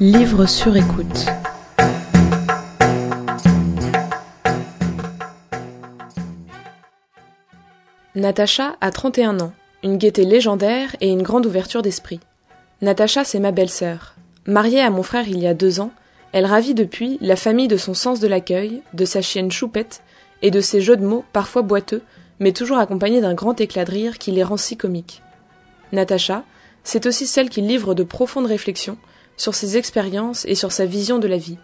Livre 0.00 0.46
sur 0.46 0.76
écoute. 0.76 1.26
Natacha 8.16 8.74
a 8.80 8.90
31 8.90 9.38
ans, 9.38 9.52
une 9.84 9.96
gaieté 9.96 10.24
légendaire 10.24 10.96
et 11.00 11.10
une 11.10 11.22
grande 11.22 11.46
ouverture 11.46 11.80
d'esprit. 11.80 12.18
Natacha, 12.82 13.22
c'est 13.22 13.38
ma 13.38 13.52
belle-sœur. 13.52 14.16
Mariée 14.48 14.80
à 14.80 14.90
mon 14.90 15.04
frère 15.04 15.28
il 15.28 15.38
y 15.38 15.46
a 15.46 15.54
deux 15.54 15.78
ans, 15.78 15.92
elle 16.32 16.46
ravit 16.46 16.74
depuis 16.74 17.16
la 17.20 17.36
famille 17.36 17.68
de 17.68 17.76
son 17.76 17.94
sens 17.94 18.18
de 18.18 18.26
l'accueil, 18.26 18.82
de 18.94 19.04
sa 19.04 19.22
chienne 19.22 19.52
choupette 19.52 20.02
et 20.42 20.50
de 20.50 20.60
ses 20.60 20.80
jeux 20.80 20.96
de 20.96 21.06
mots 21.06 21.24
parfois 21.32 21.62
boiteux, 21.62 22.02
mais 22.40 22.50
toujours 22.50 22.78
accompagnés 22.78 23.20
d'un 23.20 23.34
grand 23.34 23.60
éclat 23.60 23.84
de 23.84 23.92
rire 23.92 24.18
qui 24.18 24.32
les 24.32 24.42
rend 24.42 24.56
si 24.56 24.76
comiques. 24.76 25.22
Natacha, 25.92 26.42
c'est 26.82 27.06
aussi 27.06 27.28
celle 27.28 27.48
qui 27.48 27.60
livre 27.60 27.94
de 27.94 28.02
profondes 28.02 28.46
réflexions 28.46 28.98
sur 29.36 29.54
ses 29.54 29.76
expériences 29.76 30.44
et 30.46 30.54
sur 30.54 30.72
sa 30.72 30.86
vision 30.86 31.18
de 31.18 31.28
la 31.28 31.38
vie, 31.38 31.58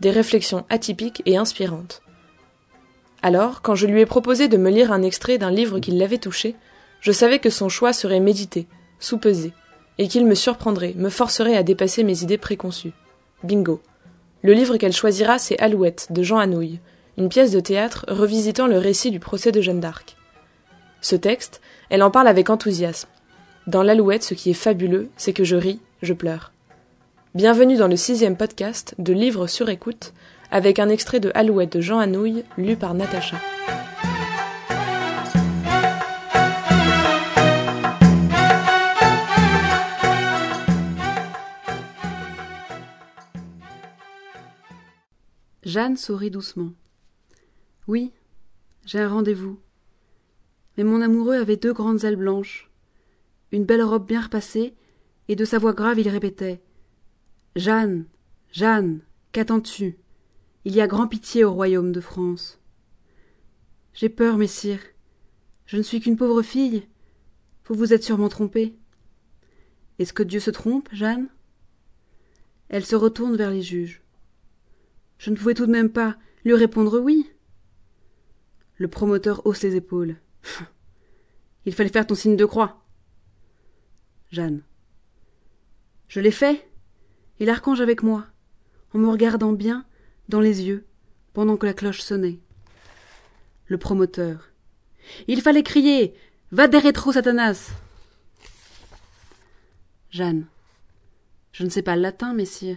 des 0.00 0.10
réflexions 0.10 0.64
atypiques 0.68 1.22
et 1.26 1.36
inspirantes. 1.36 2.02
Alors, 3.22 3.60
quand 3.60 3.74
je 3.74 3.86
lui 3.86 4.00
ai 4.00 4.06
proposé 4.06 4.48
de 4.48 4.56
me 4.56 4.70
lire 4.70 4.92
un 4.92 5.02
extrait 5.02 5.38
d'un 5.38 5.50
livre 5.50 5.78
qui 5.78 5.90
l'avait 5.90 6.18
touché, 6.18 6.56
je 7.00 7.12
savais 7.12 7.38
que 7.38 7.50
son 7.50 7.68
choix 7.68 7.92
serait 7.92 8.20
médité, 8.20 8.66
sous-pesé, 8.98 9.52
et 9.98 10.08
qu'il 10.08 10.26
me 10.26 10.34
surprendrait, 10.34 10.94
me 10.96 11.10
forcerait 11.10 11.56
à 11.56 11.62
dépasser 11.62 12.04
mes 12.04 12.22
idées 12.22 12.38
préconçues. 12.38 12.92
Bingo. 13.44 13.82
Le 14.42 14.54
livre 14.54 14.78
qu'elle 14.78 14.94
choisira, 14.94 15.38
c'est 15.38 15.58
Alouette, 15.58 16.08
de 16.10 16.22
Jean 16.22 16.38
Anouilh, 16.38 16.80
une 17.18 17.28
pièce 17.28 17.50
de 17.50 17.60
théâtre 17.60 18.06
revisitant 18.08 18.66
le 18.66 18.78
récit 18.78 19.10
du 19.10 19.20
procès 19.20 19.52
de 19.52 19.60
Jeanne 19.60 19.80
d'Arc. 19.80 20.16
Ce 21.02 21.16
texte, 21.16 21.60
elle 21.90 22.02
en 22.02 22.10
parle 22.10 22.28
avec 22.28 22.48
enthousiasme. 22.48 23.08
Dans 23.66 23.82
l'Alouette, 23.82 24.24
ce 24.24 24.34
qui 24.34 24.50
est 24.50 24.54
fabuleux, 24.54 25.10
c'est 25.16 25.34
que 25.34 25.44
je 25.44 25.56
ris, 25.56 25.80
je 26.00 26.14
pleure. 26.14 26.52
Bienvenue 27.32 27.76
dans 27.76 27.86
le 27.86 27.94
sixième 27.94 28.36
podcast 28.36 28.96
de 28.98 29.12
Livres 29.12 29.46
sur 29.46 29.68
écoute, 29.68 30.14
avec 30.50 30.80
un 30.80 30.88
extrait 30.88 31.20
de 31.20 31.30
Alouette 31.32 31.76
de 31.76 31.80
Jean 31.80 32.00
Anouilh, 32.00 32.42
lu 32.58 32.74
par 32.74 32.92
Natacha. 32.92 33.36
Jeanne 45.62 45.96
sourit 45.96 46.32
doucement. 46.32 46.72
Oui, 47.86 48.10
j'ai 48.84 48.98
un 48.98 49.08
rendez-vous. 49.08 49.60
Mais 50.76 50.82
mon 50.82 51.00
amoureux 51.00 51.36
avait 51.36 51.56
deux 51.56 51.72
grandes 51.72 52.02
ailes 52.02 52.16
blanches, 52.16 52.68
une 53.52 53.66
belle 53.66 53.84
robe 53.84 54.08
bien 54.08 54.22
repassée, 54.22 54.74
et 55.28 55.36
de 55.36 55.44
sa 55.44 55.58
voix 55.58 55.74
grave 55.74 56.00
il 56.00 56.08
répétait 56.08 56.60
Jeanne, 57.56 58.06
Jeanne, 58.52 59.00
qu'attends-tu? 59.32 59.98
Il 60.64 60.72
y 60.72 60.80
a 60.80 60.86
grand 60.86 61.08
pitié 61.08 61.42
au 61.42 61.52
royaume 61.52 61.90
de 61.90 62.00
France. 62.00 62.60
J'ai 63.92 64.08
peur, 64.08 64.36
messire. 64.36 64.80
Je 65.66 65.76
ne 65.76 65.82
suis 65.82 66.00
qu'une 66.00 66.16
pauvre 66.16 66.42
fille. 66.42 66.86
Vous 67.64 67.74
vous 67.74 67.92
êtes 67.92 68.04
sûrement 68.04 68.28
trompée. 68.28 68.76
Est-ce 69.98 70.12
que 70.12 70.22
Dieu 70.22 70.38
se 70.38 70.52
trompe, 70.52 70.88
Jeanne? 70.92 71.28
Elle 72.68 72.86
se 72.86 72.94
retourne 72.94 73.36
vers 73.36 73.50
les 73.50 73.62
juges. 73.62 74.00
Je 75.18 75.30
ne 75.30 75.36
pouvais 75.36 75.54
tout 75.54 75.66
de 75.66 75.72
même 75.72 75.90
pas 75.90 76.16
lui 76.44 76.54
répondre 76.54 77.00
oui. 77.00 77.28
Le 78.76 78.86
promoteur 78.86 79.44
hausse 79.44 79.62
les 79.62 79.74
épaules. 79.74 80.16
Il 81.66 81.74
fallait 81.74 81.90
faire 81.90 82.06
ton 82.06 82.14
signe 82.14 82.36
de 82.36 82.44
croix. 82.44 82.84
Jeanne. 84.30 84.62
Je 86.06 86.20
l'ai 86.20 86.30
fait, 86.30 86.69
et 87.40 87.46
l'archange 87.46 87.80
avec 87.80 88.02
moi, 88.02 88.26
en 88.94 88.98
me 88.98 89.08
regardant 89.08 89.52
bien 89.52 89.84
dans 90.28 90.40
les 90.40 90.62
yeux 90.62 90.86
pendant 91.32 91.56
que 91.56 91.66
la 91.66 91.72
cloche 91.72 92.02
sonnait. 92.02 92.38
Le 93.66 93.78
promoteur. 93.78 94.50
Il 95.26 95.40
fallait 95.40 95.62
crier 95.62 96.14
Va 96.52 96.68
des 96.68 96.78
rétro, 96.78 97.12
Satanas 97.12 97.70
Jeanne. 100.10 100.46
Je 101.52 101.64
ne 101.64 101.70
sais 101.70 101.82
pas 101.82 101.96
le 101.96 102.02
latin, 102.02 102.34
messire. 102.34 102.76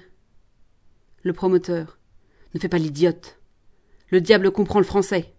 Le 1.23 1.33
promoteur. 1.33 1.97
Ne 2.53 2.59
fais 2.59 2.69
pas 2.69 2.77
l'idiote. 2.77 3.39
Le 4.09 4.21
diable 4.21 4.51
comprend 4.51 4.79
le 4.79 4.85
français. 4.85 5.33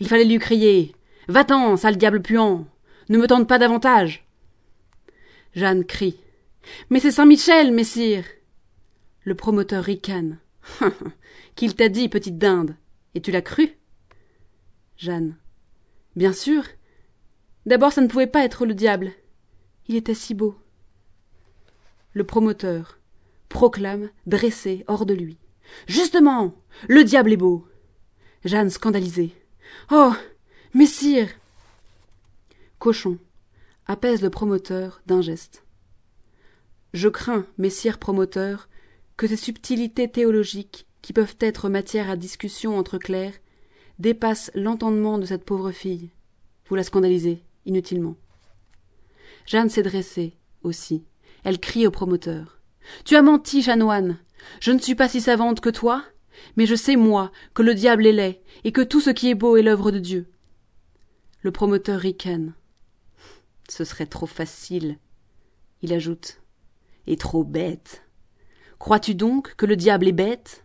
Il 0.00 0.08
fallait 0.08 0.24
lui 0.24 0.38
crier 0.38 0.94
Va-t'en, 1.26 1.76
sale 1.76 1.98
diable 1.98 2.22
puant 2.22 2.66
Ne 3.08 3.18
me 3.18 3.26
tente 3.26 3.48
pas 3.48 3.58
davantage 3.58 4.26
Jeanne 5.54 5.84
crie 5.84 6.20
Mais 6.88 7.00
c'est 7.00 7.10
Saint-Michel, 7.10 7.72
messire 7.72 8.24
Le 9.28 9.34
promoteur 9.34 9.84
ricane. 9.84 10.38
Qu'il 11.54 11.76
t'a 11.76 11.90
dit, 11.90 12.08
petite 12.08 12.38
dinde 12.38 12.76
Et 13.14 13.20
tu 13.20 13.30
l'as 13.30 13.42
cru? 13.42 13.76
Jeanne. 14.96 15.36
Bien 16.16 16.32
sûr. 16.32 16.64
D'abord, 17.66 17.92
ça 17.92 18.00
ne 18.00 18.06
pouvait 18.06 18.26
pas 18.26 18.42
être 18.42 18.64
le 18.64 18.72
diable. 18.72 19.12
Il 19.86 19.96
était 19.96 20.14
si 20.14 20.32
beau. 20.32 20.56
Le 22.14 22.24
promoteur 22.24 22.98
proclame, 23.50 24.08
dressé 24.24 24.82
hors 24.88 25.04
de 25.04 25.12
lui. 25.12 25.36
Justement. 25.86 26.54
Le 26.88 27.04
diable 27.04 27.34
est 27.34 27.36
beau. 27.36 27.68
Jeanne 28.46 28.70
scandalisée. 28.70 29.34
Oh. 29.90 30.14
Messire. 30.72 31.28
Cochon. 32.78 33.18
Apaise 33.86 34.22
le 34.22 34.30
promoteur 34.30 35.02
d'un 35.04 35.20
geste. 35.20 35.64
Je 36.94 37.10
crains, 37.10 37.44
messire 37.58 37.98
promoteur, 37.98 38.70
que 39.18 39.26
ces 39.26 39.36
subtilités 39.36 40.08
théologiques, 40.08 40.86
qui 41.02 41.12
peuvent 41.12 41.36
être 41.40 41.68
matière 41.68 42.08
à 42.08 42.16
discussion 42.16 42.78
entre 42.78 42.98
clercs, 42.98 43.40
dépassent 43.98 44.52
l'entendement 44.54 45.18
de 45.18 45.26
cette 45.26 45.44
pauvre 45.44 45.72
fille. 45.72 46.10
Vous 46.66 46.76
la 46.76 46.84
scandalisez, 46.84 47.42
inutilement. 47.66 48.16
Jeanne 49.44 49.70
s'est 49.70 49.82
dressée, 49.82 50.36
aussi. 50.62 51.04
Elle 51.42 51.58
crie 51.58 51.86
au 51.86 51.90
promoteur. 51.90 52.60
Tu 53.04 53.16
as 53.16 53.22
menti, 53.22 53.60
chanoine. 53.60 54.18
Je 54.60 54.70
ne 54.70 54.78
suis 54.78 54.94
pas 54.94 55.08
si 55.08 55.20
savante 55.20 55.60
que 55.60 55.68
toi, 55.68 56.04
mais 56.56 56.66
je 56.66 56.76
sais, 56.76 56.94
moi, 56.94 57.32
que 57.54 57.62
le 57.62 57.74
diable 57.74 58.06
est 58.06 58.12
laid, 58.12 58.40
et 58.62 58.70
que 58.70 58.82
tout 58.82 59.00
ce 59.00 59.10
qui 59.10 59.30
est 59.30 59.34
beau 59.34 59.56
est 59.56 59.62
l'œuvre 59.62 59.90
de 59.90 59.98
Dieu. 59.98 60.28
Le 61.42 61.50
promoteur 61.50 61.98
ricane. 61.98 62.54
Ce 63.68 63.82
serait 63.84 64.06
trop 64.06 64.26
facile. 64.26 64.98
Il 65.82 65.92
ajoute. 65.92 66.40
Et 67.08 67.16
trop 67.16 67.42
bête. 67.42 68.07
Crois-tu 68.78 69.14
donc 69.14 69.54
que 69.56 69.66
le 69.66 69.76
diable 69.76 70.06
est 70.06 70.12
bête? 70.12 70.64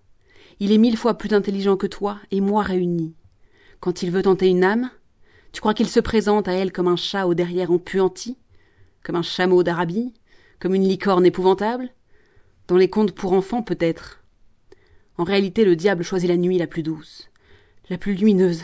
Il 0.60 0.72
est 0.72 0.78
mille 0.78 0.98
fois 0.98 1.18
plus 1.18 1.34
intelligent 1.34 1.78
que 1.78 1.88
toi 1.88 2.20
et 2.32 2.42
moi 2.42 2.62
réunis. 2.62 3.16
Quand 3.80 4.04
il 4.04 4.12
veut 4.12 4.22
tenter 4.22 4.48
une 4.48 4.64
âme, 4.64 4.92
tu 5.52 5.62
crois 5.62 5.74
qu'il 5.74 5.90
se 5.90 6.00
présente 6.00 6.48
à 6.48 6.54
elle 6.54 6.72
comme 6.72 6.88
un 6.88 6.96
chat 6.96 7.26
au 7.26 7.34
derrière 7.34 7.72
empuanti 7.72 8.38
Comme 9.04 9.16
un 9.16 9.24
chameau 9.24 9.64
d'Arabie 9.64 10.14
Comme 10.60 10.76
une 10.76 10.88
licorne 10.88 11.26
épouvantable? 11.26 11.90
Dans 12.68 12.78
les 12.78 12.90
contes 12.90 13.14
pour 13.14 13.34
enfants, 13.34 13.64
peut-être. 13.64 14.24
En 15.18 15.24
réalité, 15.24 15.66
le 15.66 15.76
diable 15.76 16.04
choisit 16.04 16.30
la 16.30 16.38
nuit 16.38 16.58
la 16.58 16.68
plus 16.68 16.84
douce, 16.84 17.30
la 17.90 17.98
plus 17.98 18.14
lumineuse, 18.14 18.64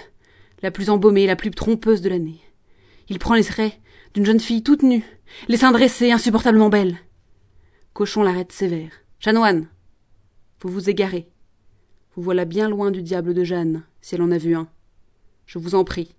la 0.61 0.71
plus 0.71 0.89
embaumée, 0.89 1.27
la 1.27 1.35
plus 1.35 1.51
trompeuse 1.51 2.01
de 2.01 2.09
l'année. 2.09 2.39
Il 3.09 3.19
prend 3.19 3.33
les 3.33 3.43
traits 3.43 3.73
d'une 4.13 4.25
jeune 4.25 4.39
fille 4.39 4.63
toute 4.63 4.83
nue, 4.83 5.03
les 5.47 5.57
seins 5.57 5.71
dressés, 5.71 6.11
insupportablement 6.11 6.69
belle. 6.69 6.97
Cochon 7.93 8.23
l'arrête 8.23 8.51
sévère. 8.51 8.91
Chanoine 9.21 9.67
Vous 10.61 10.69
vous 10.69 10.89
égarez. 10.89 11.27
Vous 12.15 12.21
voilà 12.21 12.45
bien 12.45 12.69
loin 12.69 12.89
du 12.89 13.01
diable 13.01 13.33
de 13.33 13.43
Jeanne, 13.43 13.83
si 13.99 14.15
elle 14.15 14.21
en 14.21 14.31
a 14.31 14.37
vu 14.37 14.55
un. 14.55 14.69
Je 15.45 15.59
vous 15.59 15.75
en 15.75 15.83
prie. 15.83 16.15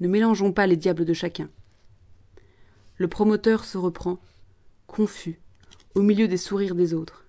Ne 0.00 0.08
mélangeons 0.08 0.52
pas 0.52 0.66
les 0.66 0.76
diables 0.76 1.06
de 1.06 1.14
chacun. 1.14 1.48
Le 2.98 3.08
promoteur 3.08 3.64
se 3.64 3.78
reprend, 3.78 4.18
confus, 4.86 5.40
au 5.94 6.02
milieu 6.02 6.28
des 6.28 6.36
sourires 6.36 6.74
des 6.74 6.92
autres. 6.92 7.24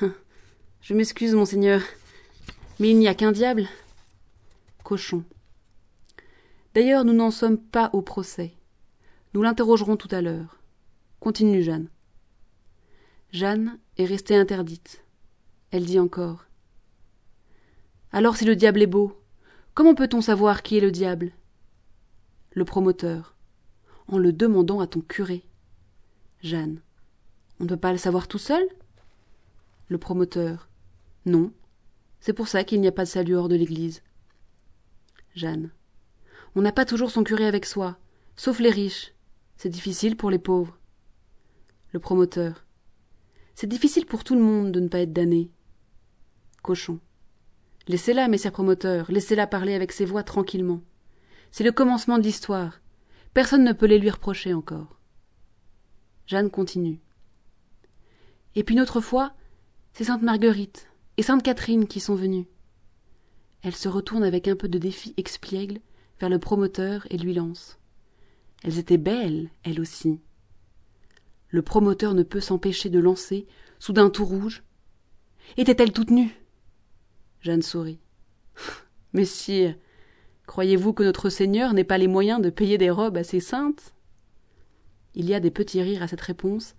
Hein, 0.00 0.14
je 0.80 0.94
m'excuse, 0.94 1.34
monseigneur, 1.34 1.82
mais 2.80 2.88
il 2.88 2.98
n'y 2.98 3.08
a 3.08 3.14
qu'un 3.14 3.32
diable. 3.32 3.68
Cochon. 4.84 5.22
D'ailleurs, 6.74 7.04
nous 7.04 7.12
n'en 7.12 7.30
sommes 7.30 7.58
pas 7.58 7.90
au 7.92 8.00
procès. 8.00 8.54
Nous 9.34 9.42
l'interrogerons 9.42 9.98
tout 9.98 10.08
à 10.12 10.22
l'heure. 10.22 10.56
Continue, 11.20 11.62
Jeanne. 11.62 11.90
Jeanne 13.30 13.78
est 13.98 14.06
restée 14.06 14.36
interdite. 14.36 15.04
Elle 15.70 15.84
dit 15.84 15.98
encore. 15.98 16.46
Alors 18.10 18.36
si 18.36 18.46
le 18.46 18.56
diable 18.56 18.80
est 18.80 18.86
beau, 18.86 19.20
comment 19.74 19.94
peut-on 19.94 20.22
savoir 20.22 20.62
qui 20.62 20.78
est 20.78 20.80
le 20.80 20.90
diable? 20.90 21.32
Le 22.52 22.64
promoteur. 22.64 23.36
En 24.06 24.16
le 24.16 24.32
demandant 24.32 24.80
à 24.80 24.86
ton 24.86 25.02
curé. 25.02 25.44
Jeanne. 26.42 26.80
On 27.60 27.64
ne 27.64 27.68
peut 27.68 27.76
pas 27.76 27.92
le 27.92 27.98
savoir 27.98 28.28
tout 28.28 28.38
seul? 28.38 28.66
Le 29.88 29.98
promoteur. 29.98 30.70
Non. 31.26 31.52
C'est 32.20 32.32
pour 32.32 32.48
ça 32.48 32.64
qu'il 32.64 32.80
n'y 32.80 32.88
a 32.88 32.92
pas 32.92 33.04
de 33.04 33.10
salut 33.10 33.36
hors 33.36 33.48
de 33.48 33.56
l'église. 33.56 34.02
Jeanne. 35.34 35.70
On 36.54 36.62
n'a 36.62 36.72
pas 36.72 36.86
toujours 36.86 37.10
son 37.10 37.24
curé 37.24 37.46
avec 37.46 37.66
soi, 37.66 37.98
sauf 38.36 38.58
les 38.58 38.70
riches. 38.70 39.12
C'est 39.58 39.68
difficile 39.68 40.16
pour 40.16 40.30
les 40.30 40.38
pauvres. 40.38 40.78
Le 41.92 42.00
promoteur. 42.00 42.64
C'est 43.60 43.66
difficile 43.66 44.06
pour 44.06 44.22
tout 44.22 44.36
le 44.36 44.40
monde 44.40 44.70
de 44.70 44.78
ne 44.78 44.86
pas 44.86 45.00
être 45.00 45.12
damné. 45.12 45.50
Cochon. 46.62 47.00
Laissez-la, 47.88 48.28
messieurs 48.28 48.52
promoteurs, 48.52 49.10
laissez-la 49.10 49.48
parler 49.48 49.74
avec 49.74 49.90
ses 49.90 50.04
voix 50.04 50.22
tranquillement. 50.22 50.80
C'est 51.50 51.64
le 51.64 51.72
commencement 51.72 52.18
de 52.18 52.22
l'histoire. 52.22 52.80
Personne 53.34 53.64
ne 53.64 53.72
peut 53.72 53.86
les 53.86 53.98
lui 53.98 54.10
reprocher 54.10 54.54
encore. 54.54 55.00
Jeanne 56.28 56.52
continue. 56.52 57.00
Et 58.54 58.62
puis 58.62 58.76
une 58.76 58.80
autre 58.80 59.00
fois, 59.00 59.34
c'est 59.92 60.04
Sainte 60.04 60.22
Marguerite 60.22 60.86
et 61.16 61.24
Sainte 61.24 61.42
Catherine 61.42 61.88
qui 61.88 61.98
sont 61.98 62.14
venues. 62.14 62.46
Elle 63.62 63.74
se 63.74 63.88
retourne 63.88 64.22
avec 64.22 64.46
un 64.46 64.54
peu 64.54 64.68
de 64.68 64.78
défi 64.78 65.14
expiègle 65.16 65.80
vers 66.20 66.30
le 66.30 66.38
promoteur 66.38 67.08
et 67.10 67.18
lui 67.18 67.34
lance. 67.34 67.80
Elles 68.62 68.78
étaient 68.78 68.98
belles, 68.98 69.50
elles 69.64 69.80
aussi. 69.80 70.20
Le 71.50 71.62
promoteur 71.62 72.14
ne 72.14 72.22
peut 72.22 72.40
s'empêcher 72.40 72.90
de 72.90 72.98
lancer, 72.98 73.46
soudain 73.78 74.10
tout 74.10 74.24
rouge. 74.24 74.62
Étaient-elles 75.56 75.92
toutes 75.92 76.10
nues 76.10 76.34
Jeanne 77.40 77.62
sourit. 77.62 78.00
Messire, 79.12 79.74
croyez-vous 80.46 80.92
que 80.92 81.02
notre 81.02 81.30
Seigneur 81.30 81.72
n'ait 81.72 81.84
pas 81.84 81.98
les 81.98 82.08
moyens 82.08 82.42
de 82.42 82.50
payer 82.50 82.76
des 82.76 82.90
robes 82.90 83.16
assez 83.16 83.40
saintes? 83.40 83.94
Il 85.14 85.26
y 85.26 85.34
a 85.34 85.40
des 85.40 85.50
petits 85.50 85.82
rires 85.82 86.02
à 86.02 86.08
cette 86.08 86.20
réponse, 86.20 86.74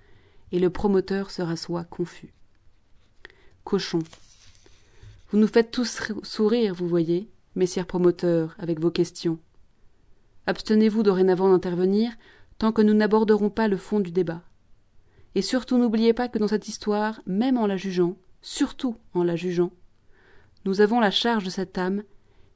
et 0.52 0.60
le 0.60 0.70
promoteur 0.70 1.32
se 1.32 1.42
rassoit 1.42 1.84
confus. 1.84 2.34
Cochon. 3.64 4.00
Vous 5.30 5.38
nous 5.38 5.48
faites 5.48 5.72
tous 5.72 6.02
sourire, 6.24 6.74
vous 6.74 6.88
voyez, 6.88 7.30
messieurs 7.56 7.84
promoteurs, 7.84 8.56
avec 8.60 8.80
vos 8.80 8.92
questions. 8.92 9.40
Abstenez-vous 10.48 11.04
dorénavant 11.04 11.50
d'intervenir 11.50 12.12
tant 12.58 12.72
que 12.72 12.82
nous 12.82 12.94
n'aborderons 12.94 13.50
pas 13.50 13.68
le 13.68 13.78
fond 13.78 14.00
du 14.00 14.12
débat. 14.12 14.42
Et 15.36 15.42
surtout 15.42 15.78
n'oubliez 15.78 16.14
pas 16.14 16.28
que 16.28 16.40
dans 16.40 16.48
cette 16.48 16.68
histoire, 16.68 17.22
même 17.26 17.58
en 17.58 17.68
la 17.68 17.78
jugeant, 17.78 18.16
surtout 18.42 18.96
en 19.14 19.24
la 19.24 19.36
jugeant, 19.36 19.72
nous 20.66 20.82
avons 20.82 21.00
la 21.00 21.12
charge 21.12 21.44
de 21.44 21.50
cette 21.50 21.78
âme 21.78 22.04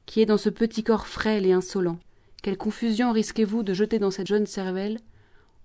qui 0.06 0.20
est 0.20 0.26
dans 0.26 0.36
ce 0.36 0.50
petit 0.50 0.82
corps 0.82 1.06
frêle 1.06 1.46
et 1.46 1.52
insolent. 1.52 1.98
Quelle 2.42 2.58
confusion 2.58 3.12
risquez-vous 3.12 3.62
de 3.62 3.72
jeter 3.72 3.98
dans 3.98 4.10
cette 4.10 4.26
jeune 4.26 4.46
cervelle 4.46 4.98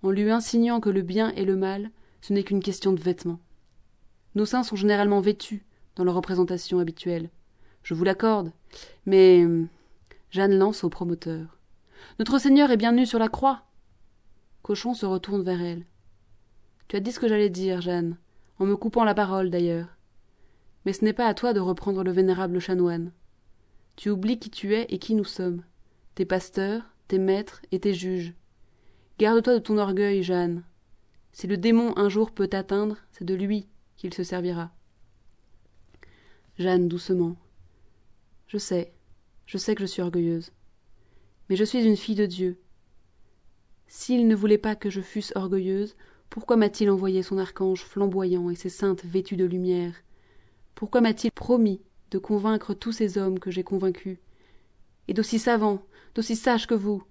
en 0.02 0.12
lui 0.12 0.30
insignant 0.32 0.80
que 0.80 0.90
le 0.90 1.02
bien 1.02 1.32
et 1.32 1.44
le 1.44 1.58
mal, 1.58 1.92
ce 2.22 2.32
n'est 2.32 2.44
qu'une 2.44 2.64
question 2.64 2.94
de 2.94 3.02
vêtements. 3.02 3.40
Nos 4.36 4.46
seins 4.46 4.64
sont 4.64 4.78
généralement 4.78 5.20
vêtus 5.20 5.66
dans 5.96 6.06
leur 6.06 6.16
représentation 6.16 6.80
habituelle. 6.80 7.30
Je 7.84 7.94
vous 7.94 8.06
l'accorde, 8.06 8.54
mais 9.06 9.46
Jeanne 10.32 10.58
lance 10.58 10.84
au 10.84 10.90
promoteur. 10.90 11.58
Notre 12.20 12.40
Seigneur 12.40 12.72
est 12.72 12.78
bien 12.78 12.94
nu 12.94 13.06
sur 13.06 13.20
la 13.20 13.28
croix. 13.28 13.64
Cochon 14.62 14.94
se 14.94 15.06
retourne 15.06 15.44
vers 15.44 15.62
elle. 15.62 15.86
Tu 16.90 16.96
as 16.96 17.00
dit 17.00 17.12
ce 17.12 17.20
que 17.20 17.28
j'allais 17.28 17.52
dire, 17.52 17.82
Jeanne, 17.82 18.18
en 18.58 18.66
me 18.66 18.76
coupant 18.76 19.04
la 19.04 19.14
parole 19.14 19.52
d'ailleurs. 19.52 19.96
Mais 20.86 20.92
ce 20.92 21.06
n'est 21.06 21.14
pas 21.14 21.28
à 21.28 21.36
toi 21.36 21.54
de 21.54 21.60
reprendre 21.60 22.04
le 22.04 22.12
vénérable 22.12 22.60
chanoine. 22.60 23.12
Tu 23.96 24.10
oublies 24.10 24.40
qui 24.40 24.50
tu 24.50 24.74
es 24.74 24.88
et 24.90 24.98
qui 24.98 25.14
nous 25.14 25.24
sommes, 25.24 25.64
tes 26.16 26.26
pasteurs, 26.26 26.82
tes 27.08 27.20
maîtres 27.20 27.62
et 27.72 27.80
tes 27.80 27.94
juges. 27.94 28.34
Garde-toi 29.20 29.54
de 29.54 29.60
ton 29.60 29.78
orgueil, 29.78 30.24
Jeanne. 30.24 30.64
Si 31.32 31.46
le 31.46 31.58
démon 31.58 31.94
un 31.96 32.10
jour 32.10 32.32
peut 32.32 32.48
t'atteindre, 32.48 32.98
c'est 33.12 33.26
de 33.26 33.36
lui 33.36 33.68
qu'il 33.96 34.12
se 34.12 34.24
servira. 34.24 34.72
Jeanne, 36.58 36.88
doucement. 36.88 37.36
Je 38.48 38.58
sais, 38.58 38.94
je 39.46 39.60
sais 39.60 39.76
que 39.76 39.82
je 39.82 39.86
suis 39.86 40.02
orgueilleuse. 40.02 40.52
Mais 41.50 41.56
je 41.56 41.64
suis 41.64 41.86
une 41.86 41.98
fille 41.98 42.16
de 42.16 42.26
Dieu. 42.26 42.60
S'il 43.88 44.28
ne 44.28 44.36
voulait 44.36 44.58
pas 44.58 44.76
que 44.76 44.90
je 44.90 45.02
fusse 45.02 45.34
orgueilleuse, 45.36 45.96
pourquoi 46.30 46.58
m'a-t-il 46.58 46.90
envoyé 46.92 47.24
son 47.24 47.38
archange 47.40 47.82
flamboyant 47.82 48.50
et 48.50 48.56
ses 48.56 48.70
saintes 48.70 49.04
vêtues 49.04 49.36
de 49.36 49.46
lumière? 49.46 49.94
Pourquoi 50.76 51.02
m'a-t-il 51.02 51.32
promis 51.32 51.82
de 52.12 52.20
convaincre 52.20 52.74
tous 52.74 52.92
ces 52.92 53.18
hommes 53.18 53.40
que 53.40 53.50
j'ai 53.50 53.64
convaincus? 53.64 54.20
Et 55.08 55.14
d'aussi 55.14 55.40
savants, 55.40 55.82
d'aussi 56.14 56.36
sages 56.36 56.68
que 56.68 56.76
vous, 56.76 57.04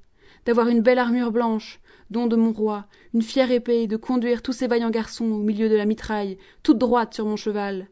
d'avoir 0.47 0.69
une 0.69 0.83
belle 0.83 1.01
armure 1.01 1.33
blanche, 1.33 1.81
don 2.11 2.29
de 2.29 2.37
mon 2.37 2.53
roi, 2.53 2.87
une 3.13 3.23
fière 3.23 3.51
épée, 3.51 3.89
de 3.89 3.97
conduire 3.97 4.41
tous 4.41 4.53
ces 4.53 4.69
vaillants 4.69 4.91
garçons 4.91 5.27
au 5.27 5.39
milieu 5.39 5.69
de 5.69 5.75
la 5.75 5.85
mitraille, 5.85 6.39
toute 6.63 6.79
droite 6.79 7.13
sur 7.13 7.27
mon 7.27 7.37
cheval. 7.37 7.89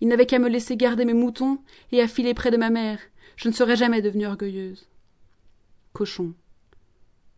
Il 0.00 0.08
n'avait 0.08 0.26
qu'à 0.26 0.38
me 0.40 0.48
laisser 0.48 0.76
garder 0.76 1.04
mes 1.04 1.14
moutons 1.14 1.60
et 1.92 2.00
à 2.00 2.08
filer 2.08 2.34
près 2.34 2.50
de 2.50 2.56
ma 2.56 2.70
mère. 2.70 2.98
Je 3.36 3.48
ne 3.48 3.54
serais 3.54 3.76
jamais 3.76 4.02
devenue 4.02 4.26
orgueilleuse. 4.26 4.88
Cochon. 5.92 6.34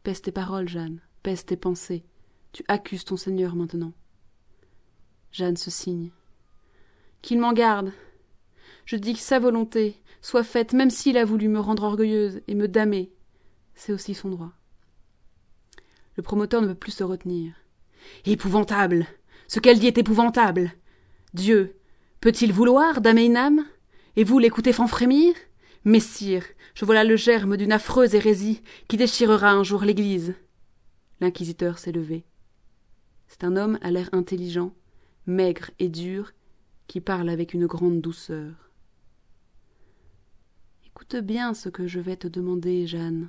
Pèse 0.02 0.22
tes 0.22 0.32
paroles, 0.32 0.68
Jeanne, 0.68 1.00
pèse 1.22 1.44
tes 1.44 1.56
pensées. 1.56 2.04
Tu 2.52 2.64
accuses 2.68 3.04
ton 3.04 3.16
Seigneur 3.16 3.54
maintenant. 3.54 3.92
Jeanne 5.32 5.56
se 5.56 5.70
signe. 5.70 6.10
Qu'il 7.22 7.38
m'en 7.38 7.52
garde. 7.52 7.92
Je 8.84 8.96
dis 8.96 9.14
que 9.14 9.20
sa 9.20 9.38
volonté 9.38 9.94
soit 10.20 10.42
faite, 10.42 10.72
même 10.72 10.90
s'il 10.90 11.16
a 11.16 11.24
voulu 11.24 11.48
me 11.48 11.60
rendre 11.60 11.84
orgueilleuse 11.84 12.40
et 12.48 12.54
me 12.54 12.66
damner. 12.66 13.12
C'est 13.74 13.92
aussi 13.92 14.14
son 14.14 14.30
droit. 14.30 14.52
Le 16.16 16.22
promoteur 16.22 16.60
ne 16.60 16.66
peut 16.66 16.74
plus 16.74 16.92
se 16.92 17.04
retenir. 17.04 17.54
Épouvantable. 18.26 19.06
Ce 19.46 19.60
qu'elle 19.60 19.78
dit 19.78 19.86
est 19.86 19.98
épouvantable. 19.98 20.72
Dieu, 21.34 21.76
peut-il 22.20 22.52
vouloir 22.52 23.00
damer 23.00 23.24
une 23.24 23.36
âme 23.36 23.64
Et 24.16 24.24
vous 24.24 24.38
l'écoutez 24.38 24.72
frémir? 24.72 25.34
Messire, 25.84 26.44
je 26.74 26.84
vois 26.84 26.94
là 26.94 27.04
le 27.04 27.16
germe 27.16 27.56
d'une 27.56 27.72
affreuse 27.72 28.14
hérésie 28.14 28.60
qui 28.88 28.96
déchirera 28.96 29.52
un 29.52 29.62
jour 29.62 29.82
l'Église. 29.82 30.34
L'inquisiteur 31.20 31.78
s'est 31.78 31.92
levé. 31.92 32.24
C'est 33.30 33.44
un 33.44 33.56
homme 33.56 33.78
à 33.80 33.92
l'air 33.92 34.08
intelligent, 34.10 34.74
maigre 35.24 35.70
et 35.78 35.88
dur, 35.88 36.32
qui 36.88 37.00
parle 37.00 37.28
avec 37.28 37.54
une 37.54 37.66
grande 37.66 38.00
douceur. 38.00 38.72
Écoute 40.84 41.14
bien 41.14 41.54
ce 41.54 41.68
que 41.68 41.86
je 41.86 42.00
vais 42.00 42.16
te 42.16 42.26
demander, 42.26 42.88
Jeanne. 42.88 43.28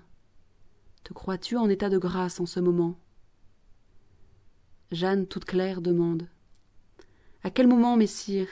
Te 1.03 1.13
crois-tu 1.13 1.55
en 1.55 1.69
état 1.69 1.89
de 1.89 1.99
grâce 1.99 2.39
en 2.39 2.47
ce 2.47 2.59
moment? 2.59 2.97
Jeanne, 4.91 5.27
toute 5.27 5.45
claire, 5.45 5.81
demande. 5.81 6.27
À 7.43 7.51
quel 7.51 7.67
moment, 7.67 7.95
messire? 7.95 8.47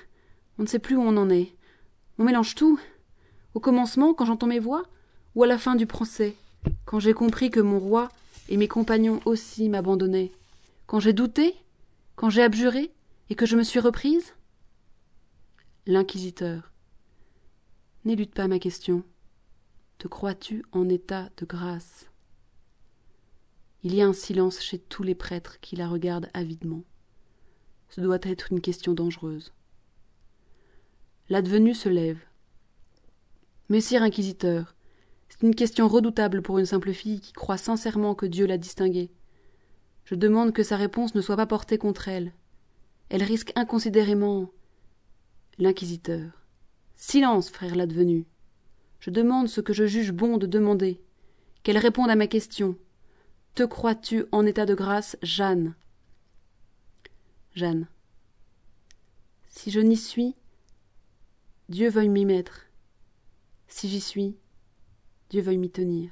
On 0.59 0.63
ne 0.63 0.67
sait 0.67 0.77
plus 0.77 0.97
où 0.97 1.01
on 1.01 1.17
en 1.17 1.31
est. 1.31 1.55
On 2.19 2.25
mélange 2.25 2.53
tout. 2.53 2.79
Au 3.55 3.59
commencement, 3.59 4.13
quand 4.13 4.25
j'entends 4.25 4.45
mes 4.45 4.59
voix, 4.59 4.83
ou 5.33 5.43
à 5.43 5.47
la 5.47 5.57
fin 5.57 5.75
du 5.75 5.87
procès, 5.87 6.35
quand 6.85 6.99
j'ai 6.99 7.13
compris 7.13 7.49
que 7.49 7.59
mon 7.59 7.79
roi 7.79 8.09
et 8.49 8.57
mes 8.57 8.67
compagnons 8.67 9.19
aussi 9.25 9.67
m'abandonnaient 9.67 10.31
quand 10.89 10.99
j'ai 10.99 11.13
douté, 11.13 11.53
quand 12.15 12.31
j'ai 12.31 12.41
abjuré, 12.41 12.91
et 13.29 13.35
que 13.35 13.45
je 13.45 13.55
me 13.55 13.61
suis 13.61 13.79
reprise? 13.79 14.33
L'inquisiteur. 15.85 16.71
N'élude 18.05 18.33
pas 18.33 18.47
ma 18.47 18.57
question. 18.57 19.03
Te 19.99 20.07
crois-tu 20.07 20.65
en 20.71 20.89
état 20.89 21.29
de 21.37 21.45
grâce? 21.45 22.09
Il 23.83 23.93
y 23.93 24.01
a 24.01 24.07
un 24.07 24.13
silence 24.13 24.63
chez 24.63 24.79
tous 24.79 25.03
les 25.03 25.13
prêtres 25.13 25.59
qui 25.59 25.75
la 25.75 25.87
regardent 25.87 26.31
avidement. 26.33 26.81
Ce 27.89 28.01
doit 28.01 28.17
être 28.23 28.51
une 28.51 28.59
question 28.59 28.95
dangereuse. 28.95 29.53
L'advenu 31.29 31.75
se 31.75 31.89
lève. 31.89 32.23
Messire 33.69 34.01
inquisiteur, 34.01 34.75
c'est 35.29 35.43
une 35.43 35.53
question 35.53 35.87
redoutable 35.87 36.41
pour 36.41 36.57
une 36.57 36.65
simple 36.65 36.93
fille 36.93 37.21
qui 37.21 37.33
croit 37.33 37.57
sincèrement 37.57 38.15
que 38.15 38.25
Dieu 38.25 38.47
l'a 38.47 38.57
distinguée. 38.57 39.11
Je 40.09 40.15
demande 40.15 40.53
que 40.53 40.63
sa 40.63 40.75
réponse 40.75 41.13
ne 41.13 41.21
soit 41.21 41.37
pas 41.37 41.45
portée 41.45 41.77
contre 41.77 42.07
elle. 42.07 42.33
Elle 43.09 43.21
risque 43.21 43.51
inconsidérément. 43.55 44.49
L'inquisiteur. 45.59 46.31
Silence, 46.95 47.51
frère 47.51 47.75
l'advenu. 47.75 48.25
Je 49.01 49.11
demande 49.11 49.49
ce 49.49 49.61
que 49.61 49.71
je 49.71 49.85
juge 49.85 50.11
bon 50.11 50.37
de 50.37 50.47
demander. 50.47 50.99
Qu'elle 51.61 51.77
réponde 51.77 52.09
à 52.09 52.15
ma 52.15 52.25
question. 52.25 52.75
Te 53.53 53.61
crois-tu 53.61 54.25
en 54.31 54.47
état 54.47 54.65
de 54.65 54.73
grâce, 54.73 55.15
Jeanne? 55.21 55.75
Jeanne. 57.53 57.87
Si 59.47 59.69
je 59.69 59.79
n'y 59.79 59.95
suis, 59.95 60.33
Dieu 61.67 61.87
veuille 61.87 62.09
m'y 62.09 62.25
mettre. 62.25 62.65
Si 63.67 63.87
j'y 63.87 64.01
suis, 64.01 64.35
Dieu 65.29 65.43
veuille 65.43 65.59
m'y 65.59 65.69
tenir. 65.69 66.09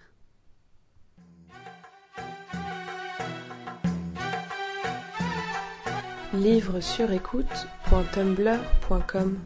Livre 6.37 6.79
sur 6.79 7.11
écoute.tumblr.com 7.11 9.39